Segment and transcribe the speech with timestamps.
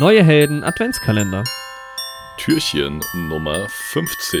[0.00, 1.44] Neue Helden Adventskalender.
[2.36, 4.40] Türchen Nummer 15.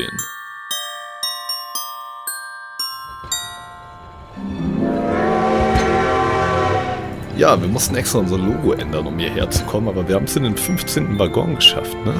[7.36, 10.34] Ja, wir mussten extra unser Logo ändern, um hierher zu kommen, aber wir haben es
[10.34, 11.20] in den 15.
[11.20, 12.14] Waggon geschafft, ne?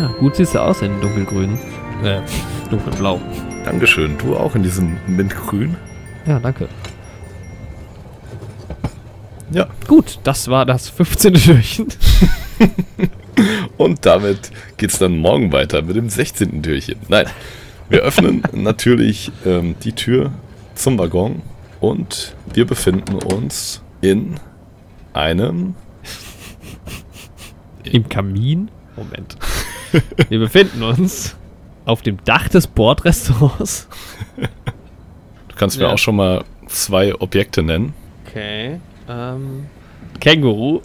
[0.00, 1.60] Ja, gut siehst du aus in dunkelgrün.
[2.02, 2.20] Äh,
[2.70, 3.20] dunkelblau.
[3.64, 4.18] Dankeschön.
[4.18, 5.76] Du auch in diesem Mintgrün?
[6.26, 6.68] Ja, danke.
[9.52, 9.68] Ja.
[9.86, 11.34] Gut, das war das 15.
[11.34, 11.86] Türchen.
[13.76, 16.62] Und damit geht's dann morgen weiter mit dem 16.
[16.62, 16.96] Türchen.
[17.08, 17.26] Nein,
[17.88, 20.32] wir öffnen natürlich ähm, die Tür
[20.74, 21.42] zum Waggon
[21.80, 24.36] und wir befinden uns in
[25.12, 25.74] einem
[27.84, 28.70] Im Kamin?
[28.96, 29.36] Moment.
[30.28, 31.34] Wir befinden uns
[31.84, 33.88] auf dem Dach des Bordrestaurants.
[35.48, 35.92] Du kannst mir Ja.
[35.92, 37.92] auch schon mal zwei Objekte nennen.
[38.26, 38.78] Okay.
[39.08, 39.66] Ähm,
[40.20, 40.80] Känguru.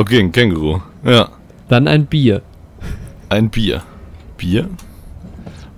[0.00, 0.80] Okay, ein Känguru.
[1.04, 1.28] Ja.
[1.68, 2.40] Dann ein Bier.
[3.28, 3.82] Ein Bier.
[4.38, 4.66] Bier?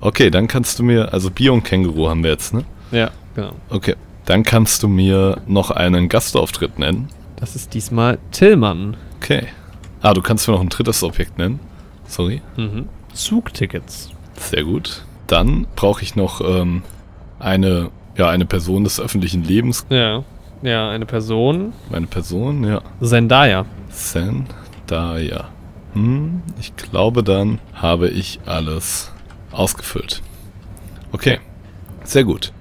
[0.01, 2.63] Okay, dann kannst du mir, also Bier und Känguru haben wir jetzt, ne?
[2.93, 3.51] Ja, genau.
[3.69, 3.97] Okay.
[4.25, 7.09] Dann kannst du mir noch einen Gastauftritt nennen.
[7.35, 8.97] Das ist diesmal Tillmann.
[9.17, 9.49] Okay.
[10.03, 11.59] Ah, du kannst mir noch ein drittes Objekt nennen.
[12.07, 12.43] Sorry.
[12.57, 12.89] Mhm.
[13.13, 14.11] Zugtickets.
[14.37, 15.05] Sehr gut.
[15.27, 16.85] Dann brauche ich noch ähm,
[17.41, 19.85] eine, ja, eine Person des öffentlichen Lebens.
[19.89, 20.23] Ja.
[20.63, 21.73] Ja, eine Person.
[21.91, 22.83] Meine Person, ja.
[23.01, 23.67] Zendaya.
[23.93, 25.49] Zendaya.
[25.95, 29.11] Hm, ich glaube, dann habe ich alles
[29.51, 30.23] ausgefüllt.
[31.13, 31.39] Okay,
[32.05, 32.53] sehr gut.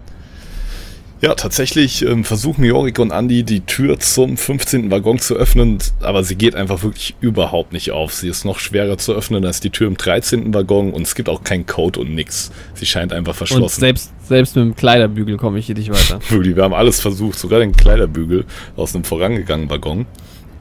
[1.21, 4.89] Ja, tatsächlich ähm, versuchen Jorik und Andi die Tür zum 15.
[4.89, 8.11] Waggon zu öffnen, aber sie geht einfach wirklich überhaupt nicht auf.
[8.15, 10.51] Sie ist noch schwerer zu öffnen als die Tür im 13.
[10.51, 12.51] Waggon und es gibt auch keinen Code und nix.
[12.73, 13.79] Sie scheint einfach Und verschlossen.
[13.81, 16.19] selbst, selbst mit dem Kleiderbügel komme ich hier nicht weiter.
[16.29, 20.07] Wirklich, wir haben alles versucht, sogar den Kleiderbügel aus einem vorangegangenen Waggon.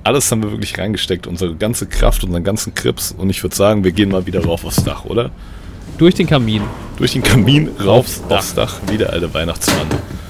[0.03, 3.15] Alles haben wir wirklich reingesteckt, unsere ganze Kraft, unseren ganzen Krips.
[3.17, 5.31] Und ich würde sagen, wir gehen mal wieder rauf aufs Dach, oder?
[5.99, 6.63] Durch den Kamin.
[6.97, 9.87] Durch den Kamin rauf Aufs aufs Dach, wie der alte Weihnachtsmann.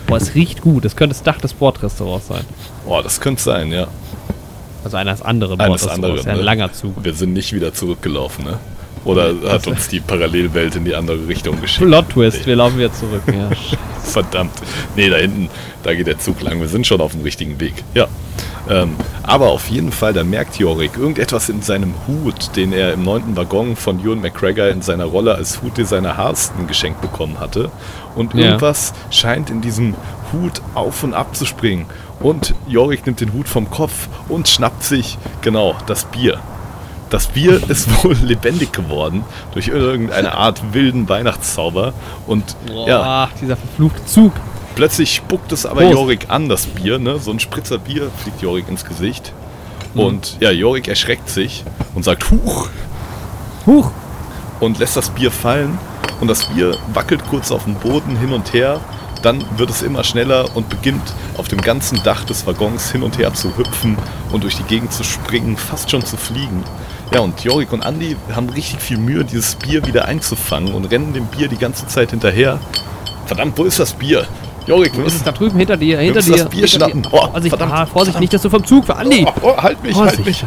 [0.08, 0.84] Boah, es riecht gut.
[0.84, 2.44] Das könnte das Dach des Bordrestaurants sein.
[2.84, 3.86] Boah, das könnte sein, ja.
[4.82, 6.42] Also eines anderen Eines anderen, Ja, ein ne?
[6.42, 6.94] langer Zug.
[7.04, 8.58] Wir sind nicht wieder zurückgelaufen, ne?
[9.04, 11.86] Oder Nee, hat das- uns die Parallelwelt in die andere Richtung geschickt?
[11.86, 13.22] Plot Twist, wir laufen wieder zurück.
[13.28, 13.48] Ja.
[14.02, 14.52] Verdammt.
[14.96, 15.48] Nee, da hinten,
[15.84, 16.60] da geht der Zug lang.
[16.60, 17.74] Wir sind schon auf dem richtigen Weg.
[17.94, 18.08] Ja.
[18.70, 18.94] Ähm,
[19.24, 23.36] aber auf jeden Fall, da merkt Jorik irgendetwas in seinem Hut, den er im neunten
[23.36, 27.70] Waggon von Ewan McGregor in seiner Rolle als Hutdesigner Harston geschenkt bekommen hatte.
[28.14, 28.46] Und Ja.
[28.46, 29.94] irgendwas scheint in diesem
[30.32, 31.86] Hut auf und ab zu springen.
[32.20, 36.38] Und Jorik nimmt den Hut vom Kopf und schnappt sich, genau, das Bier.
[37.08, 41.92] Das Bier ist wohl lebendig geworden durch irgendeine Art wilden Weihnachtszauber.
[42.26, 42.56] Und
[42.86, 44.32] ja, Ach, dieser verfluchte Zug.
[44.74, 45.94] Plötzlich spuckt es aber Prost.
[45.94, 47.18] Jorik an, das Bier, ne?
[47.18, 49.32] So ein Spritzer Bier fliegt Jorik ins Gesicht.
[49.94, 50.00] Mhm.
[50.00, 51.64] Und ja, Jorik erschreckt sich
[51.94, 52.68] und sagt Huch
[53.66, 53.90] Huch.
[54.60, 55.78] und lässt das Bier fallen.
[56.20, 58.80] Und das Bier wackelt kurz auf dem Boden hin und her.
[59.22, 61.02] Dann wird es immer schneller und beginnt
[61.36, 63.98] auf dem ganzen Dach des Waggons hin und her zu hüpfen
[64.32, 66.64] und durch die Gegend zu springen, fast schon zu fliegen.
[67.12, 71.12] Ja, und Jorik und Andi haben richtig viel Mühe, dieses Bier wieder einzufangen und rennen
[71.12, 72.60] dem Bier die ganze Zeit hinterher.
[73.26, 74.26] Verdammt, wo ist das Bier?
[74.66, 75.98] Jorik, wir Ist es da drüben hinter dir?
[75.98, 76.36] Hinter dir.
[76.36, 77.06] das Bier schnappen.
[77.10, 78.20] Oh, Vorsicht, verdammt, ah, Vorsicht, verdammt.
[78.20, 79.26] nicht, dass du vom Zug ver Andi!
[79.26, 80.44] Oh, oh, halt mich, halt mich.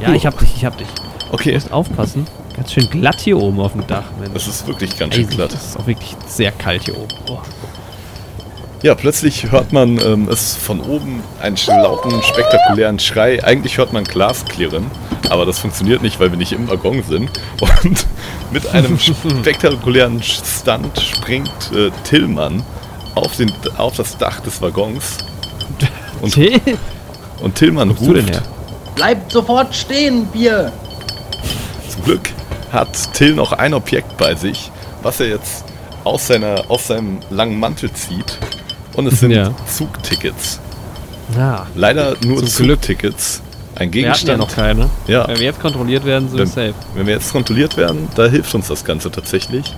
[0.00, 0.88] Ja, ich hab dich, ich hab dich.
[1.30, 2.26] Okay, Aufpassen.
[2.56, 4.04] Ganz schön glatt hier oben auf dem Dach.
[4.20, 4.34] Mensch.
[4.34, 5.36] das ist wirklich ganz schön Eisig.
[5.36, 5.52] glatt.
[5.52, 7.14] Das ist auch wirklich sehr kalt hier oben.
[7.28, 7.38] Oh.
[8.82, 13.42] Ja, plötzlich hört man ähm, es von oben einen lauten, spektakulären Schrei.
[13.44, 14.90] Eigentlich hört man Glas klirren,
[15.30, 17.30] aber das funktioniert nicht, weil wir nicht im Waggon sind.
[17.60, 18.06] Und
[18.50, 18.98] mit einem
[19.42, 22.64] spektakulären Stunt springt äh, Tillmann
[23.14, 25.18] auf, den, auf das Dach des Waggons.
[26.20, 26.60] Und, Till,
[27.40, 28.42] und Tillmann wo denn ruft, her?
[28.94, 30.70] Bleibt sofort stehen, Bier!
[31.88, 32.30] Zum Glück
[32.70, 34.70] hat Till noch ein Objekt bei sich,
[35.02, 35.64] was er jetzt
[36.04, 38.38] aus, seiner, aus seinem langen Mantel zieht.
[38.94, 39.50] Und es sind Ja.
[39.66, 40.60] Zugtickets.
[41.36, 42.82] Ja, Leider nur Zum Glück.
[42.82, 43.42] Zugtickets.
[43.74, 44.38] Ein wir hatten ja Gegenstand.
[44.38, 44.88] noch keine.
[45.08, 45.26] Ja.
[45.26, 46.74] Wenn wir jetzt kontrolliert werden, sind wir safe.
[46.94, 49.74] wenn wir jetzt kontrolliert werden, da hilft uns das Ganze tatsächlich.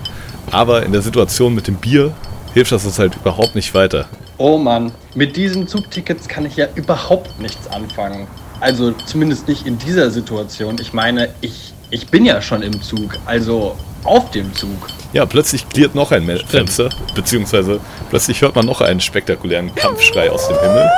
[0.51, 2.13] Aber in der Situation mit dem Bier
[2.55, 4.07] hilft das uns halt überhaupt nicht weiter.
[4.39, 8.27] Oh Mann, mit diesen Zugtickets kann ich ja überhaupt nichts anfangen.
[8.61, 10.77] Also zumindest nicht in dieser Situation.
[10.81, 14.89] Ich meine, ich, ich bin ja schon im Zug, also auf dem Zug.
[15.13, 17.81] Ja, plötzlich klirrt noch ein Fenster, beziehungsweise
[18.11, 20.91] plötzlich hört man noch einen spektakulären Kampfschrei aus dem Himmel.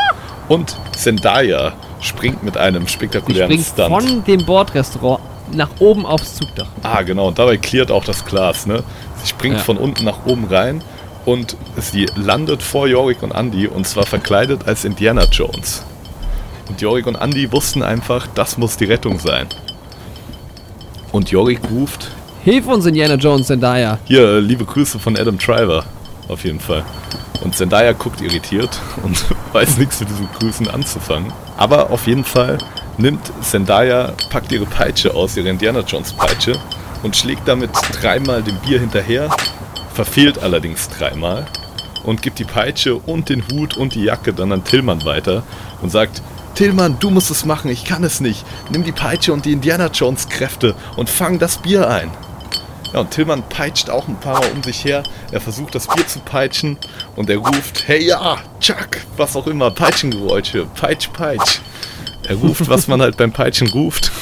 [0.48, 3.88] Und Zendaya springt mit einem spektakulären spring Stunt.
[3.88, 5.20] von dem Bordrestaurant
[5.52, 6.66] nach oben aufs Zugdach.
[6.82, 7.28] Ah, genau.
[7.28, 8.82] Und dabei klirrt auch das Glas, ne?
[9.22, 9.62] Sie springt Ja.
[9.62, 10.82] von unten nach oben rein
[11.26, 15.84] und sie landet vor Yorick und Andy und zwar verkleidet als Indiana Jones.
[16.68, 19.46] Und Jorik und Andy wussten einfach, das muss die Rettung sein.
[21.12, 22.10] Und Jorik ruft,
[22.42, 23.98] Hilf uns, Indiana Jones, Zendaya.
[24.04, 25.84] hier, liebe Grüße von Adam Driver.
[26.28, 26.84] Auf jeden Fall.
[27.42, 28.70] Und Zendaya guckt irritiert
[29.02, 31.32] und weiß nichts mit diesen Grüßen anzufangen.
[31.56, 32.58] Aber auf jeden Fall
[32.98, 36.56] nimmt Zendaya, packt ihre Peitsche aus, ihre Indiana Jones Peitsche
[37.02, 37.70] und schlägt damit
[38.00, 39.28] dreimal dem Bier hinterher,
[39.96, 41.46] verfehlt allerdings dreimal
[42.04, 45.42] und gibt die Peitsche und den Hut und die Jacke dann an Tillmann weiter
[45.80, 46.20] und sagt,
[46.54, 48.44] Tillmann, du musst es machen, ich kann es nicht.
[48.70, 52.10] Nimm die Peitsche und die Indiana Jones Kräfte und fang das Bier ein.
[52.92, 55.02] Ja, und Tillmann peitscht auch ein paar Mal um sich her.
[55.32, 56.76] Er versucht das Bier zu peitschen
[57.16, 61.60] und er ruft, hey ja, Chuck, was auch immer, Peitschengeräusche, peitsch, peitsch.
[62.28, 64.12] Er ruft, was man halt beim Peitschen ruft.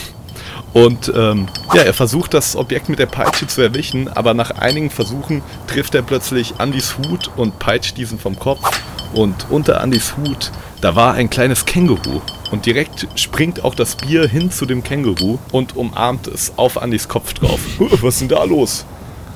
[0.74, 4.90] Und ähm, ja, er versucht das Objekt mit der Peitsche zu erwischen, aber nach einigen
[4.90, 8.80] Versuchen trifft er plötzlich Andys Hut und peitscht diesen vom Kopf.
[9.14, 10.50] Und unter Andys Hut,
[10.80, 12.20] da war ein kleines Känguru.
[12.50, 17.08] Und direkt springt auch das Bier hin zu dem Känguru und umarmt es auf Andys
[17.08, 17.60] Kopf drauf.
[17.78, 18.84] Was ist denn da los?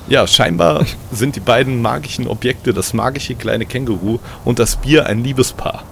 [0.09, 5.23] Ja, scheinbar sind die beiden magischen Objekte, das magische kleine Känguru und das Bier, ein
[5.23, 5.83] Liebespaar.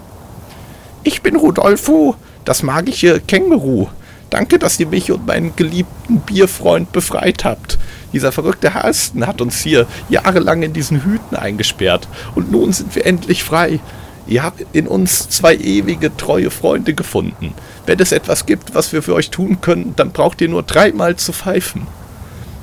[1.03, 3.87] Ich bin Rudolfo, das magische Känguru.
[4.29, 7.77] Danke, dass ihr mich und meinen geliebten Bierfreund befreit habt.
[8.13, 13.05] Dieser verrückte Harsten hat uns hier jahrelang in diesen Hüten eingesperrt und nun sind wir
[13.05, 13.79] endlich frei.
[14.27, 17.53] Ihr habt in uns zwei ewige, treue Freunde gefunden.
[17.85, 21.15] Wenn es etwas gibt, was wir für euch tun können, dann braucht ihr nur dreimal
[21.15, 21.87] zu pfeifen.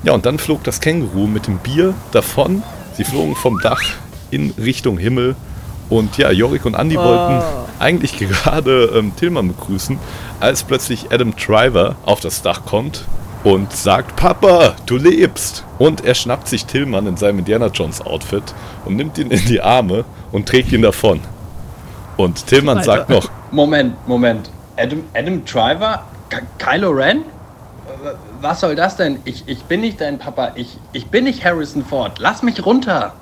[0.03, 2.61] Ja, und dann flog das Känguru mit dem Bier davon.
[2.95, 3.81] Sie flogen vom Dach
[4.29, 5.35] in Richtung Himmel.
[5.89, 7.43] Und ja, Jorik und Andy wollten
[7.79, 9.97] eigentlich gerade ähm, Tillmann begrüßen,
[10.39, 13.05] als plötzlich Adam Driver auf das Dach kommt
[13.43, 15.63] und sagt, Papa, du lebst.
[15.77, 18.43] Und er schnappt sich Tillmann in seinem Indiana Jones Outfit
[18.85, 21.19] und nimmt ihn in die Arme und trägt ihn davon.
[22.17, 22.91] Und Tillmann Alter.
[22.91, 24.49] sagt noch, Moment, Moment.
[24.77, 26.03] Adam, Adam Driver?
[26.29, 27.23] K Kylo Ren?
[28.41, 29.19] Was soll das denn?
[29.25, 30.53] Ich, ich bin nicht dein Papa.
[30.55, 32.19] Ich, ich bin nicht Harrison Ford.
[32.19, 33.13] Lass mich runter.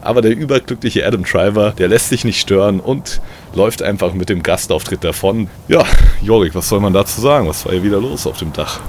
[0.00, 3.20] Aber der überglückliche Adam Driver, der lässt sich nicht stören und
[3.54, 5.48] läuft einfach mit dem Gastauftritt davon.
[5.68, 5.84] Ja,
[6.22, 7.48] Jorik, was soll man dazu sagen?
[7.48, 8.80] Was war hier wieder los auf dem Dach?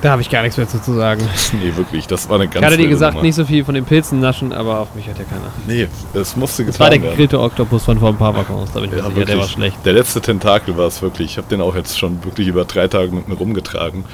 [0.00, 1.22] Da habe ich gar nichts mehr zu, sagen.
[1.60, 3.26] Nee, wirklich, das war eine ganz Ich hatte dir gesagt, Nummer.
[3.26, 5.50] nicht so viel von den Pilzen naschen, aber auf mich hat ja keiner.
[5.66, 7.16] Nee, das musste Das war getan der werden.
[7.18, 9.48] gegrillte Oktopus von vor ein paar Waggons, da bin ich mir Ja, sicher, der war
[9.48, 9.76] schlecht.
[9.84, 11.32] Der letzte Tentakel war es wirklich.
[11.32, 14.04] Ich habe den auch jetzt schon wirklich über drei Tage mit mir rumgetragen.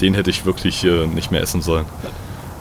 [0.00, 1.84] Den hätte ich wirklich äh, nicht mehr essen sollen.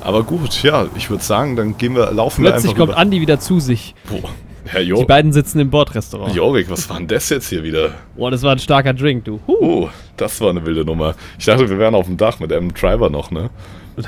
[0.04, 3.00] Aber gut, ja, ich würde sagen, dann gehen wir, laufen wir Plötzlich einfach kommt über.
[3.00, 3.96] Andi wieder zu sich.
[4.10, 4.30] Boah,
[4.66, 6.34] Herr Die jo beiden sitzen im Bordrestaurant.
[6.36, 7.92] Jorik, was war denn das jetzt hier wieder?
[8.16, 9.40] Boah, das war ein starker Drink, du.
[9.48, 9.56] Huh.
[9.60, 11.16] Oh, das war eine wilde Nummer.
[11.40, 13.50] Ich dachte, wir wären auf dem Dach mit einem Driver noch, ne?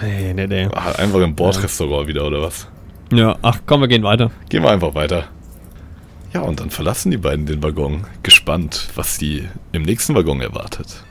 [0.02, 0.68] Nee, nee, nee.
[0.74, 2.68] Ah, Einfach im Bordrestaurant wieder, oder was?
[3.14, 4.32] Ja, ach komm, wir gehen weiter.
[4.50, 5.26] Gehen wir einfach weiter.
[6.34, 11.04] Ja, und dann verlassen die beiden den Waggon, gespannt, was die im nächsten Waggon erwartet.